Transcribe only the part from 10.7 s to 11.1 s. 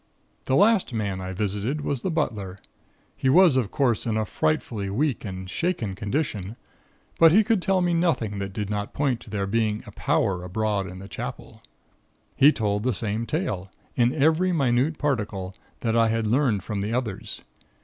in the